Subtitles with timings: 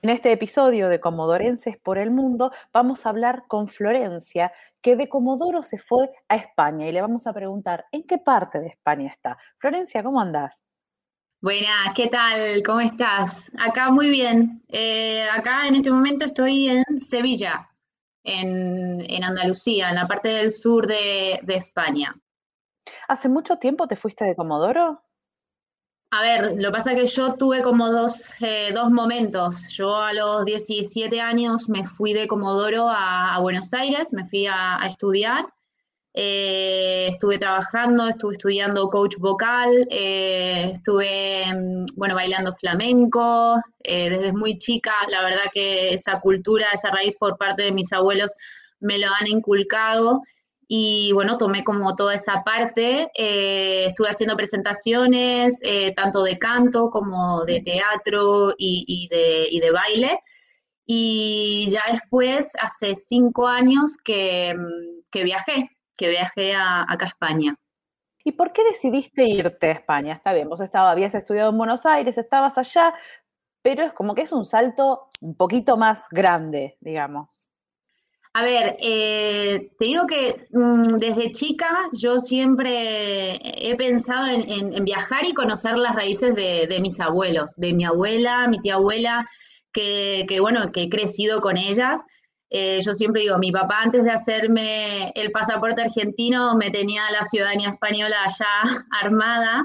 [0.00, 5.08] En este episodio de Comodorenses por el Mundo vamos a hablar con Florencia, que de
[5.08, 9.10] Comodoro se fue a España y le vamos a preguntar en qué parte de España
[9.10, 9.36] está.
[9.56, 10.62] Florencia, ¿cómo andás?
[11.40, 12.62] Buenas, ¿qué tal?
[12.64, 13.50] ¿Cómo estás?
[13.58, 14.62] Acá muy bien.
[14.68, 17.68] Eh, acá en este momento estoy en Sevilla,
[18.22, 22.14] en, Andalucía, en la parte del sur de, de España.
[23.08, 25.02] ¿Hace mucho tiempo te fuiste de Comodoro?
[26.10, 29.68] A ver, lo que pasa es que yo tuve como dos, eh, dos momentos.
[29.70, 34.78] Yo a los 17 años me fui de Comodoro a, Buenos Aires, me fui a,
[34.86, 35.46] estudiar.
[36.14, 44.56] Eh, estuve trabajando, estuve estudiando coach vocal, eh, estuve, mm, bueno, bailando flamenco desde muy
[44.56, 44.94] chica.
[45.10, 48.34] La verdad que esa cultura, esa raíz por parte de mis abuelos
[48.80, 50.22] me lo han inculcado
[50.70, 56.90] y bueno, tomé como toda esa parte, eh, estuve haciendo presentaciones, eh, tanto de canto
[56.90, 60.20] como de teatro y, de, baile.
[60.84, 64.54] Y ya después, hace cinco años que,
[65.10, 67.56] viajé, que viajé a, acá a España.
[68.22, 70.12] ¿Y por qué decidiste irte a España?
[70.12, 72.92] Está bien, vos estaba, habías estudiado en Buenos Aires, estabas allá,
[73.62, 77.47] pero es como que es un salto un poquito más grande, digamos.
[78.34, 85.24] A ver, eh, te digo que mm, desde chica yo siempre he pensado en, viajar
[85.24, 89.26] y conocer las raíces de, mis abuelos, de mi abuela, mi tía abuela,
[89.72, 92.02] que, bueno, que he crecido con ellas.
[92.50, 97.22] Eh, yo siempre digo, mi papá antes de hacerme el pasaporte argentino me tenía la
[97.22, 98.62] ciudadanía española ya
[99.02, 99.64] armada.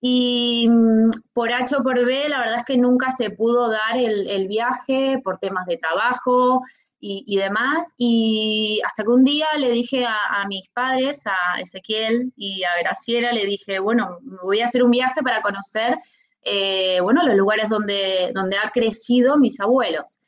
[0.00, 3.96] Y mm, por H o por B, la verdad es que nunca se pudo dar
[3.96, 6.60] el, el viaje por temas de trabajo
[7.04, 7.94] y, demás.
[7.98, 13.32] Y hasta que un día le dije a, mis padres, a Ezequiel y a Graciela,
[13.32, 15.96] le dije, bueno, voy a hacer un viaje para conocer,
[16.42, 20.20] eh, bueno, los lugares donde, donde ha crecido mis abuelos.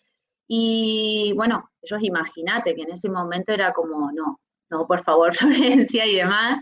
[0.48, 6.06] Y bueno, ellos imagínate que en ese momento era como, no, no, por favor, Florencia
[6.06, 6.58] y demás.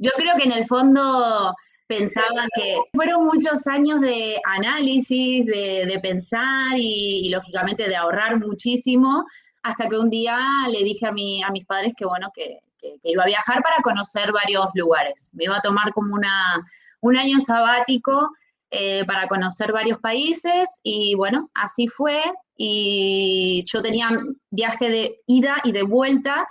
[0.00, 1.54] Yo creo que en el fondo
[1.86, 9.24] pensaban que fueron muchos años de análisis, de, pensar y, lógicamente de ahorrar muchísimo
[9.62, 10.38] hasta que un día
[10.70, 12.58] le dije a, mi, a mis padres que, bueno, que,
[13.04, 15.30] iba a viajar para conocer varios lugares.
[15.34, 16.66] Me iba a tomar como una,
[17.00, 18.30] un año sabático
[18.70, 22.20] eh, para conocer varios países y bueno, así fue.
[22.56, 24.08] Y yo tenía
[24.50, 26.46] viaje de ida y de vuelta.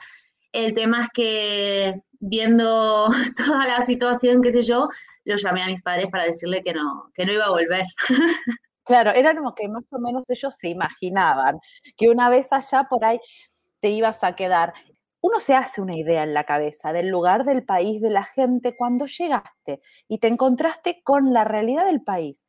[0.53, 4.87] El tema es que viendo toda la situación, qué sé yo,
[5.25, 7.83] lo llamé a mis padres para decirle que no, que no iba a volver.
[8.85, 11.59] Claro, era como que más o menos ellos se imaginaban
[11.97, 13.19] que una vez allá por ahí
[13.79, 14.73] te ibas a quedar.
[15.21, 18.75] Uno se hace una idea en la cabeza del lugar, del país, de la gente
[18.75, 22.43] cuando llegaste y te encontraste con la realidad del país.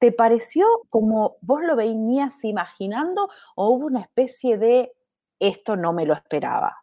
[0.00, 4.92] ¿Te pareció como vos lo venías imaginando o hubo una especie de
[5.40, 6.76] esto no me lo esperaba?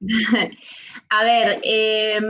[1.10, 2.20] A ver, eh,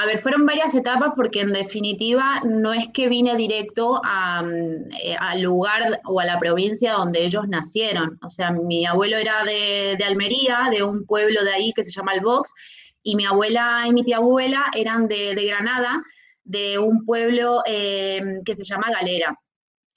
[0.00, 5.40] a ver, fueron varias etapas porque en definitiva no es que vine directo eh, al
[5.42, 8.16] lugar o a la provincia donde ellos nacieron.
[8.22, 12.14] O sea, mi abuelo era de, Almería, de un pueblo de ahí que se llama
[12.14, 12.54] El Box,
[13.02, 16.00] y mi abuela y mi tía abuela eran de, Granada,
[16.44, 19.36] de un pueblo eh, que se llama Galera.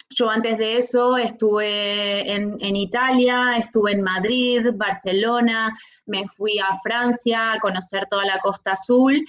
[0.10, 5.72] Yo antes de eso estuve en, en, Italia, estuve en Madrid, Barcelona,
[6.08, 9.24] me fui a Francia a conocer toda la costa azul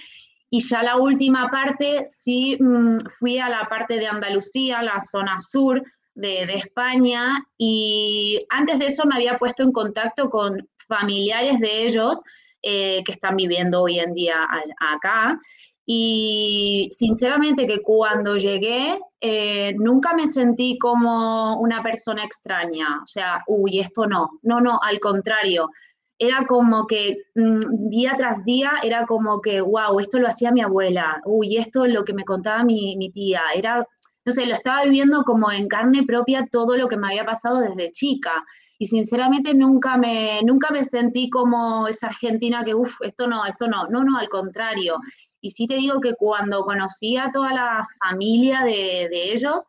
[0.55, 5.39] y ya la última parte, sí mm, fui a la parte de Andalucía, la zona
[5.39, 5.81] sur
[6.13, 12.21] de, España, y antes de eso me había puesto en contacto con familiares de ellos
[12.61, 14.47] eh, que están viviendo hoy en día
[14.79, 15.39] acá.
[15.87, 23.43] Y sinceramente que cuando llegué, eh, nunca me sentí como una persona extraña, o sea,
[23.47, 25.71] uy, esto no, no, no, al contrario,
[26.19, 30.61] era como que mm, día tras día era como que, wow, esto lo hacía mi
[30.61, 33.85] abuela, uy, esto es lo que me contaba mi, tía, era,
[34.25, 37.59] no sé, lo estaba viviendo como en carne propia todo lo que me había pasado
[37.59, 38.31] desde chica.
[38.79, 43.67] Y sinceramente nunca me, nunca me sentí como esa argentina que, uff, esto no, esto
[43.67, 44.99] no, no, no, al contrario.
[45.41, 49.63] Y sí te digo que cuando conocí a toda la familia de, de ellos,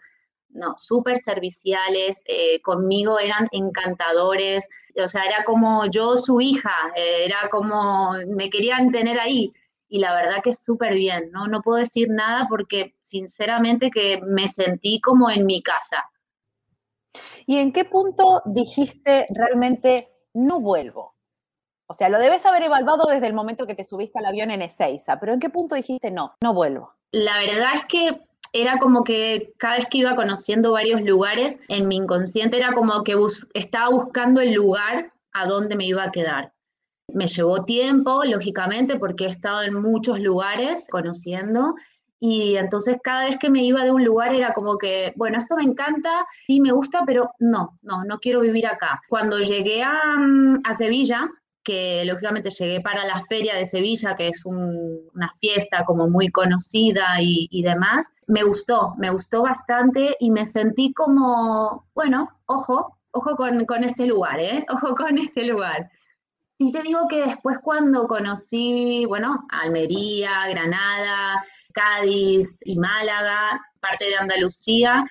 [0.54, 7.26] no, súper serviciales, eh, conmigo eran encantadores, o sea, era como yo su hija, eh,
[7.26, 9.52] era como me querían tener ahí
[9.88, 11.46] y la verdad que súper bien, ¿no?
[11.46, 16.10] No puedo decir nada porque sinceramente que me sentí como en mi casa.
[17.46, 21.14] ¿Y en qué punto dijiste realmente no vuelvo?
[21.86, 24.62] O sea, lo debes haber evaluado desde el momento que te subiste al avión en
[24.62, 26.94] Ezeiza, pero ¿en qué punto dijiste no, no vuelvo?
[27.12, 28.20] La verdad es que
[28.54, 33.02] era como que cada vez que iba conociendo varios lugares, en mi inconsciente era como
[33.02, 33.16] que
[33.52, 36.52] estaba buscando el lugar a donde me iba a quedar.
[37.12, 41.74] Me llevó tiempo, lógicamente, porque he estado en muchos lugares conociendo
[42.20, 45.56] y entonces cada vez que me iba de un lugar era como que, bueno, esto
[45.56, 49.00] me encanta, sí me gusta, pero no, no, no quiero vivir acá.
[49.08, 51.28] Cuando llegué a, mm, a Sevilla,
[51.64, 57.20] que lógicamente llegué para la feria de Sevilla, que es una fiesta como muy conocida
[57.20, 63.36] y, y, demás, me gustó, me gustó bastante y me sentí como, bueno, ojo, ojo
[63.36, 64.66] con, con este lugar, ¿eh?
[64.70, 65.90] Ojo con este lugar.
[66.58, 74.16] Sí te digo que después cuando conocí, bueno, Almería, Granada, Cádiz y Málaga, parte de
[74.16, 75.04] Andalucía,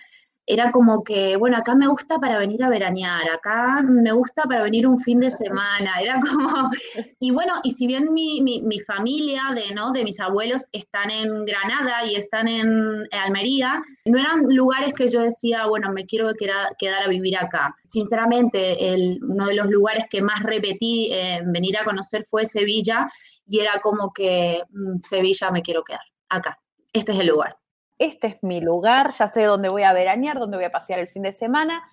[0.45, 4.63] era como que, bueno, acá me gusta para venir a veranear, acá me gusta para
[4.63, 6.69] venir un fin de semana, era como,
[7.19, 9.91] y bueno, y si bien mi, mi, familia de, ¿no?
[9.91, 15.21] de mis abuelos están en Granada y están en Almería, no eran lugares que yo
[15.21, 17.73] decía, bueno, me quiero quedar, quedar a vivir acá.
[17.85, 23.07] Sinceramente, el, uno de los lugares que más repetí en venir a conocer fue Sevilla
[23.47, 26.59] y era como que mm, Sevilla me quiero quedar acá,
[26.91, 27.55] este es el lugar
[28.05, 31.07] este es mi lugar, ya sé dónde voy a veranear, dónde voy a pasear el
[31.07, 31.83] fin de semana,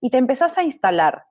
[0.00, 1.24] y te empezás a instalar.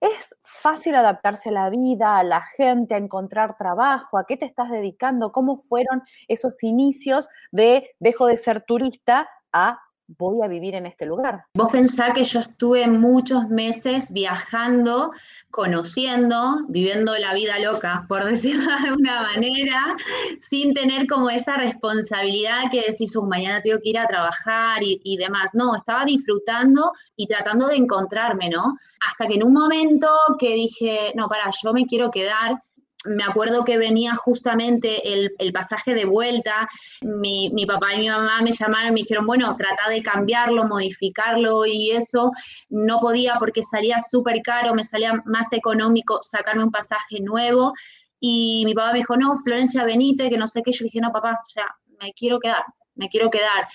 [0.00, 4.46] Es fácil adaptarse a la vida, a la gente, a encontrar trabajo, a qué te
[4.46, 10.74] estás dedicando, cómo fueron esos inicios de dejo de ser turista a voy a vivir
[10.74, 11.44] en este lugar.
[11.54, 15.10] Vos pensás que yo estuve muchos meses viajando,
[15.50, 19.96] conociendo, viviendo la vida loca, por decirlo de alguna manera,
[20.38, 25.16] sin tener como esa responsabilidad que decís, un mañana tengo que ir a trabajar y,
[25.16, 25.50] demás.
[25.54, 28.74] No, estaba disfrutando y tratando de encontrarme, ¿no?
[29.06, 30.08] Hasta que en un momento
[30.38, 32.60] que dije, no, para, yo me quiero quedar
[33.06, 36.68] me acuerdo que venía justamente el, pasaje de vuelta,
[37.02, 41.66] mi, papá y mi mamá me llamaron y me dijeron, bueno, trata de cambiarlo, modificarlo
[41.66, 42.30] y eso,
[42.68, 47.72] no podía porque salía súper caro, me salía más económico sacarme un pasaje nuevo.
[48.20, 51.12] Y mi papá me dijo, no, Florencia, venite, que no sé qué, yo dije, no,
[51.12, 51.66] papá, ya,
[52.00, 52.64] me quiero quedar,
[52.94, 53.68] me quiero quedar.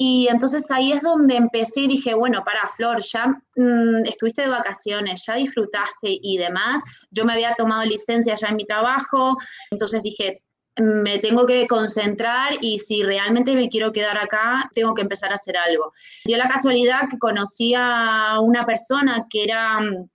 [0.00, 4.48] Y entonces ahí es donde empecé y dije, bueno, para Flor, ya mm, estuviste de
[4.48, 6.80] vacaciones, ya disfrutaste y demás.
[7.10, 9.36] Yo me había tomado licencia ya en mi trabajo,
[9.72, 10.44] entonces dije,
[10.76, 15.34] me tengo que concentrar y si realmente me quiero quedar acá, tengo que empezar a
[15.34, 15.92] hacer algo.
[16.24, 20.08] Dio la casualidad que conocí a una persona que era mm,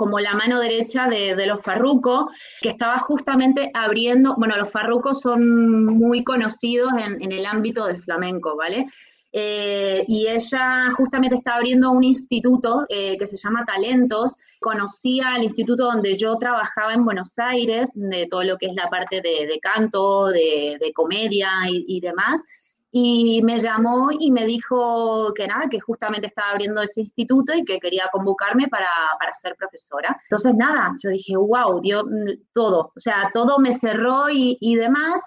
[0.00, 2.32] como la mano derecha de, los farrucos,
[2.62, 8.56] que estaba justamente abriendo, bueno, los farrucos son muy conocidos en, el ámbito del flamenco,
[8.56, 8.86] ¿vale?
[9.30, 14.36] Eh, y ella justamente estaba abriendo un instituto eh, que se llama Talentos.
[14.58, 18.88] Conocía el instituto donde yo trabajaba en Buenos Aires, de todo lo que es la
[18.88, 22.42] parte de, canto, de, comedia y, demás.
[22.92, 27.64] Y me llamó y me dijo que nada, que justamente estaba abriendo ese instituto y
[27.64, 30.16] que quería convocarme para, para ser profesora.
[30.24, 32.04] Entonces, nada, yo dije, wow, dio
[32.52, 35.22] todo, o sea, todo me cerró y, y demás.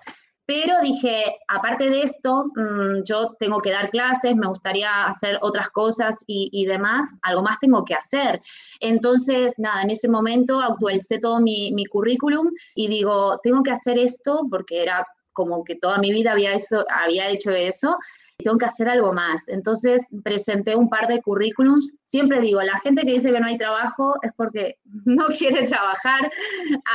[0.46, 5.70] Pero dije, aparte de esto, mm, yo tengo que dar clases, me gustaría hacer otras
[5.70, 8.42] cosas y, demás, algo más tengo que hacer.
[8.82, 13.98] Entonces, nada, en ese momento actualicé todo mi, mi currículum y digo, tengo que hacer
[13.98, 17.98] esto porque era como que toda mi vida había, hecho eso
[18.38, 19.48] tengo que hacer algo más.
[19.48, 21.96] Entonces presenté un par de currículums.
[22.04, 26.30] Siempre digo, la gente que dice que no hay trabajo es porque no quiere trabajar.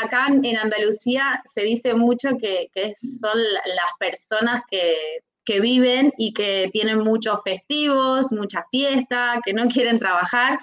[0.04, 6.68] Acá en Andalucía se dice mucho que, son las personas que, que viven y que
[6.72, 10.58] tienen muchos festivos, mucha fiesta, que no quieren trabajar,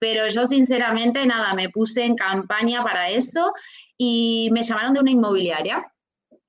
[0.00, 3.52] pero yo sinceramente nada, me puse en campaña para eso
[3.96, 5.90] y me llamaron de una inmobiliaria.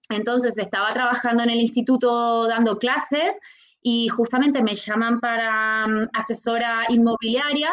[0.10, 3.40] Entonces estaba trabajando en el instituto dando clases
[3.82, 7.70] y justamente me llaman para mm, asesora inmobiliaria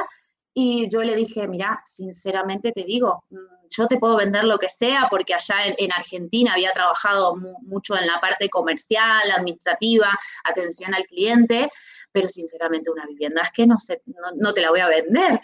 [0.54, 3.36] y yo le dije, mira, sinceramente te digo, mm,
[3.70, 8.06] yo te puedo vender lo que sea porque allá en, Argentina había trabajado mucho en
[8.06, 10.10] la parte comercial, administrativa,
[10.44, 11.70] atención al cliente,
[12.12, 14.02] pero sinceramente una vivienda es que no, sé,
[14.36, 15.40] no te la voy a vender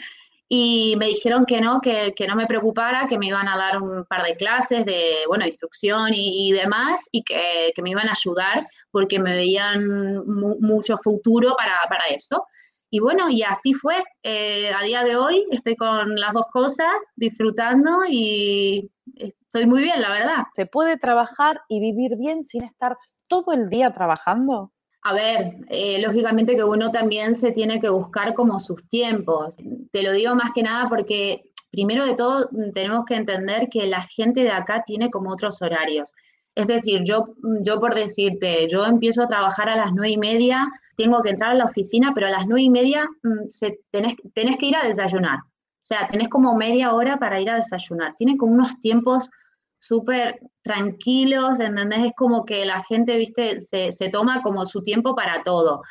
[0.49, 4.07] y me dijeron que no, que, no me preocupara, que me iban a dar un
[4.07, 9.19] par de clases de, bueno, instrucción y, demás, y que, me iban a ayudar porque
[9.19, 12.47] me veían mucho futuro para, eso.
[12.91, 14.03] y bueno, y así fue.
[14.23, 20.01] Eh, a día de hoy estoy con las dos cosas, disfrutando y estoy muy bien,
[20.01, 20.45] la verdad.
[20.55, 22.97] ¿Se puede trabajar y vivir bien sin estar
[23.29, 24.73] todo el día trabajando?
[25.03, 29.59] A ver, eh, lógicamente que uno también se tiene que buscar como sus tiempos.
[29.93, 34.03] Te lo digo más que nada porque primero de todo tenemos que entender que la
[34.03, 36.15] gente de acá tiene como otros horarios.
[36.55, 40.67] Es decir, yo, yo por decirte, yo empiezo a trabajar a las nueve y media,
[40.97, 44.15] tengo que entrar a la oficina, pero a las nueve y media mm, se, tenés,
[44.35, 45.39] tenés que ir a desayunar.
[45.39, 48.15] O sea, tenés como media hora para ir a desayunar.
[48.17, 49.31] Tiene como unos tiempos
[49.79, 52.07] súper tranquilos, ¿entendés?
[52.07, 55.83] Es como que la gente, viste, se, se, toma como su tiempo para todo.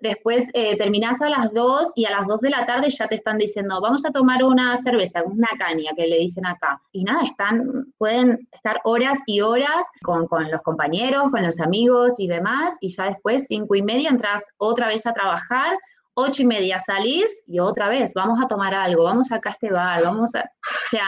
[0.00, 3.38] Después eh, a las 2 y a las 2 de la tarde ya te están
[3.38, 6.82] diciendo, vamos a tomar una cerveza, una caña que le dicen acá.
[6.92, 12.18] Y nada, están, pueden estar horas y horas con, con los compañeros, con los amigos
[12.18, 15.72] y demás, y ya después, cinco y media, entras otra vez a trabajar,
[16.14, 19.70] ocho y media salís y otra vez, vamos a tomar algo, vamos acá a este
[19.70, 20.40] bar, vamos a...
[20.40, 21.06] O sea,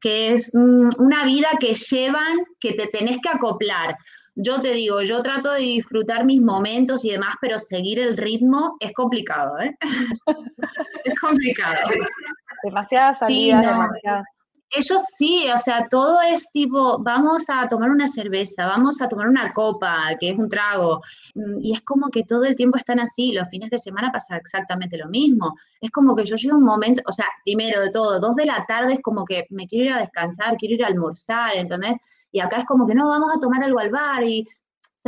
[0.00, 3.96] que es una vida que llevan, que te tenés que acoplar.
[4.34, 8.76] Yo te digo, yo trato de disfrutar mis momentos y demás, pero seguir el ritmo
[8.80, 9.76] es complicado, ¿eh?
[11.04, 11.88] es complicado.
[12.62, 13.88] Demasiadas salidas,
[14.70, 19.28] ellos sí, o sea, todo es tipo, vamos a tomar una cerveza, vamos a tomar
[19.28, 21.00] una copa, que es un trago,
[21.34, 24.36] mm, y es como que todo el tiempo están así, los fines de semana pasa
[24.36, 25.54] exactamente lo mismo.
[25.80, 28.64] Es como que yo llego un momento, o sea, primero de todo, dos de la
[28.66, 31.96] tarde es como que me quiero ir a descansar, quiero ir a almorzar, ¿entendés?
[32.32, 34.46] Y acá es como que no, vamos a tomar algo al bar y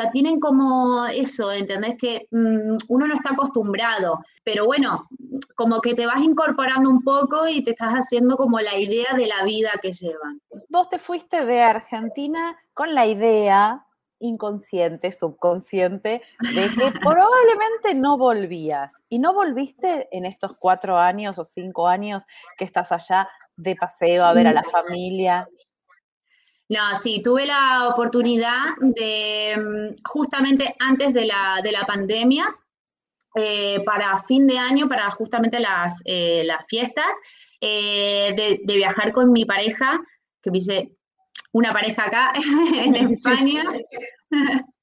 [0.00, 1.97] sea, tienen como eso, ¿entendés?
[1.99, 5.09] Que mm, uno no está acostumbrado, pero bueno,
[5.57, 9.26] como que te vas incorporando un poco y te estás haciendo como la idea de
[9.26, 10.40] la vida que llevan.
[10.69, 13.85] Vos te fuiste de Argentina con la idea
[14.21, 18.93] inconsciente, subconsciente, de que probablemente no volvías.
[19.09, 22.25] Y no volviste en estos cuatro años o cinco años
[22.57, 25.49] que estás allá de paseo a ver a la familia.
[26.68, 32.54] No, sí, tuve la oportunidad de, mm, justamente antes de la, de la pandemia,
[33.34, 37.10] eh, para fin de año, para justamente las, eh, las fiestas,
[37.60, 40.00] eh, de, viajar con mi pareja,
[40.42, 40.92] que hice
[41.52, 42.32] una pareja acá
[42.75, 43.64] en España.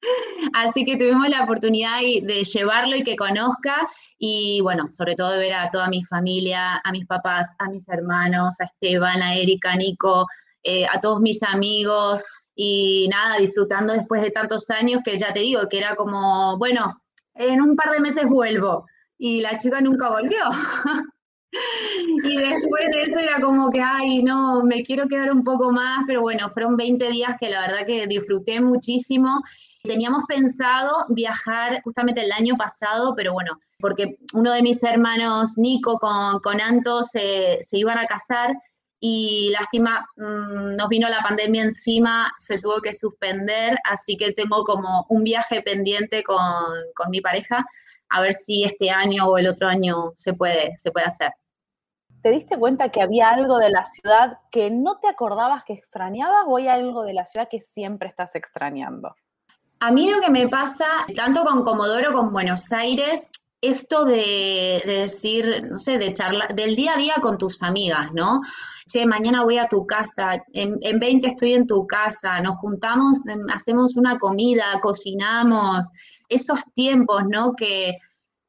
[0.54, 3.88] Así que tuvimos la oportunidad de llevarlo y que conozca
[4.18, 7.88] y bueno, sobre todo de ver a toda mi familia, a mis papás, a mis
[7.90, 10.28] hermanos, a Esteban, a Erika, a Nico,
[10.66, 12.24] eh, a todos mis amigos
[12.56, 17.02] y nada, disfrutando después de tantos años que ya te digo que era como, bueno,
[17.36, 18.86] en un par de meses vuelvo
[19.18, 20.42] y la chica nunca volvió.
[22.24, 26.04] y después de eso era como que, ay, no, me quiero quedar un poco más,
[26.08, 29.42] pero bueno, fueron 20 días que la verdad que disfruté muchísimo.
[29.84, 36.00] Teníamos pensado viajar justamente el año pasado, pero bueno, porque uno de mis hermanos, Nico,
[36.00, 38.56] con, con Anto, se, se iban a casar
[39.00, 44.64] y lástima, mm, nos vino la pandemia encima, se tuvo que suspender, así que tengo
[44.64, 46.38] como un viaje pendiente con,
[46.96, 47.66] con, mi pareja,
[48.10, 51.32] a ver si este año o el otro año se puede, se puede hacer.
[52.22, 56.46] ¿Te diste cuenta que había algo de la ciudad que no te acordabas que extrañabas
[56.48, 59.16] o hay algo de la ciudad que siempre estás extrañando?
[59.80, 63.30] A mí lo que me pasa, tanto con Comodoro como Buenos Aires,
[63.62, 68.42] esto de, decir, no sé, de charlar, del día a día con tus amigas, ¿no?
[68.88, 73.20] Che, mañana voy a tu casa, en, en 20 estoy en tu casa, nos juntamos,
[73.54, 75.90] hacemos una comida, cocinamos,
[76.30, 77.54] esos tiempos, ¿no?
[77.56, 77.98] Que,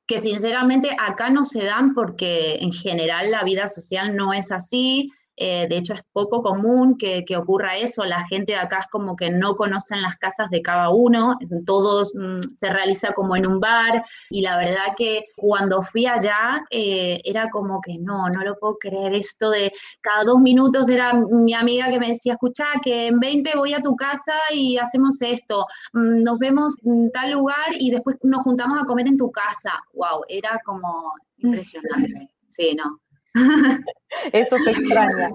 [0.07, 5.11] que sinceramente acá no se dan porque en general la vida social no es así,
[5.37, 8.05] eh, de hecho, es poco común que, ocurra eso.
[8.05, 11.37] La gente de acá es como que no conocen las casas de cada uno.
[11.66, 14.02] Todos mm, se realiza como en un bar.
[14.31, 18.78] Y la verdad que cuando fui allá eh, era como que no, no lo puedo
[18.78, 19.14] creer.
[19.14, 23.52] Esto de cada dos minutos era mi amiga que me decía, escucha, que en 20
[23.57, 25.66] voy a tu casa y hacemos esto.
[25.93, 29.73] Mm, nos vemos en tal lugar y después nos juntamos a comer en tu casa.
[29.93, 32.31] Wow, era como impresionante.
[32.47, 33.00] Sí, no.
[34.33, 35.31] Eso se extraña.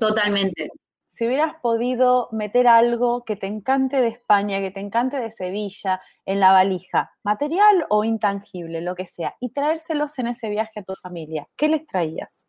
[0.00, 0.68] Totalmente.
[1.06, 6.00] Si hubieras podido meter algo que te encante de España, que te encante de Sevilla,
[6.26, 10.82] en la valija, material o intangible, lo que sea, y traérselos en ese viaje a
[10.82, 12.44] tu familia, ¿qué les traías?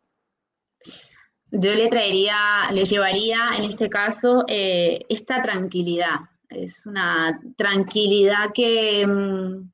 [1.50, 6.16] Yo le traería, le llevaría en este caso eh, esta tranquilidad.
[6.50, 9.70] Es una tranquilidad que, mm,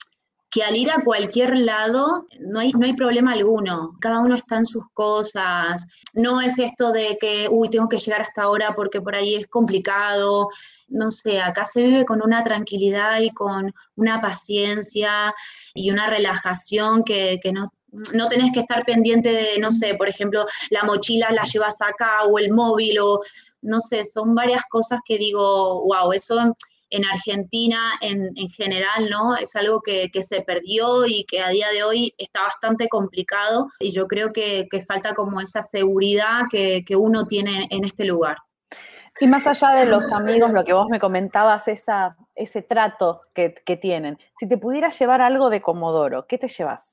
[0.55, 4.57] que al ir a cualquier lado no hay, no hay problema alguno, cada uno está
[4.57, 5.85] en sus cosas,
[6.15, 9.49] no es esto de que, uy, tengo que llegar hasta ahora porque por ahí es
[9.49, 10.49] complicado,
[10.87, 15.35] no sé, acá se vive con una tranquilidad y con una paciencia
[15.75, 17.73] y una relajación que, no,
[18.13, 22.23] no tenés que estar pendiente de, no sé, por ejemplo, la mochila la llevas acá
[22.29, 23.21] o el móvil o,
[23.61, 26.55] no sé, son varias cosas que digo, wow, eso
[26.95, 29.37] en Argentina en, general, ¿no?
[29.37, 33.91] Es algo que, se perdió y que a día de hoy está bastante complicado y
[33.91, 38.37] yo creo que, falta como esa seguridad que, uno tiene en este lugar.
[39.21, 43.55] Y más allá de los amigos, lo que vos me comentabas, esa, ese trato que,
[43.65, 46.85] que tienen, si te pudieras llevar algo de Comodoro, ¿qué te llevas?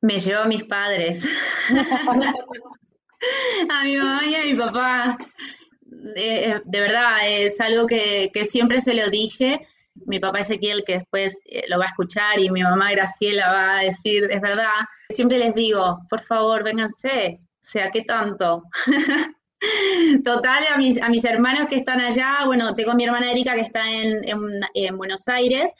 [0.00, 1.24] Me llevo a mis padres.
[3.70, 5.16] a mi mamá y a mi papá.
[6.16, 9.66] Eh, de verdad, es algo que, siempre se lo dije.
[10.06, 13.78] Mi papá Ezequiel, que después eh, lo va a escuchar, y mi mamá Graciela va
[13.78, 14.72] a decir, es verdad.
[15.10, 17.40] Siempre les digo, por favor, vénganse.
[17.42, 18.64] O sea, ¿qué tanto?
[20.24, 23.60] Total, a mis, a mis hermanos que están allá, bueno, tengo mi hermana Erika que
[23.60, 24.22] está en,
[24.74, 25.72] en Buenos Aires,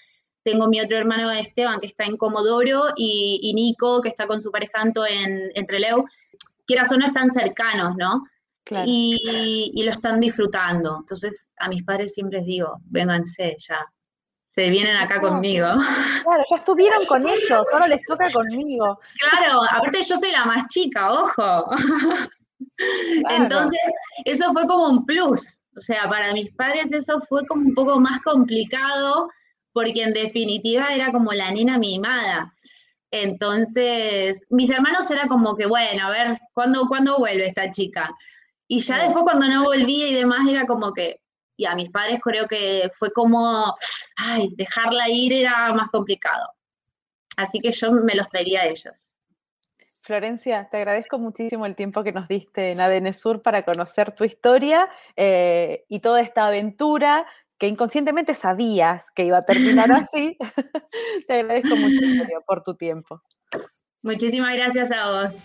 [0.44, 4.50] tengo mi otro hermano Esteban que está en Comodoro y, Nico que está con su
[4.50, 6.04] pareja Anto en, en Treleu.
[6.66, 8.24] Quieras o no están cercanos, ¿no?
[8.87, 10.99] Y, lo están disfrutando.
[11.00, 13.78] Entonces, a mis padres siempre les digo, vénganse ya.
[14.50, 15.66] Se vienen acá conmigo.
[16.25, 19.00] Claro, ya estuvieron con ellos, ahora les toca conmigo.
[19.19, 21.71] Claro, aparte yo soy la más chica, ojo.
[23.28, 23.81] Entonces,
[24.25, 25.62] eso fue como un plus.
[25.76, 29.28] O sea, para mis padres eso fue como un poco más complicado
[29.73, 32.52] porque en definitiva era como la nena mimada.
[33.11, 38.11] Entonces, mis hermanos era como que, bueno, a ver, ¿cuándo, ¿cuándo vuelve esta chica?
[38.72, 41.20] Y ya después cuando no volvía y demás era como que,
[41.58, 43.74] y a mis padres creo que fue como,
[44.16, 46.48] ay, dejarla ir era más complicado.
[47.36, 49.12] Así que yo me los traería a ellos.
[50.00, 54.24] Florencia, te agradezco muchísimo el tiempo que nos diste en ADN Sur para conocer tu
[54.24, 57.26] historia eh, y toda esta aventura
[57.58, 60.38] que inconscientemente sabías que iba a terminar así.
[61.28, 62.00] Te agradezco mucho
[62.46, 63.22] por tu tiempo.
[64.02, 65.44] Muchísimas gracias a vos.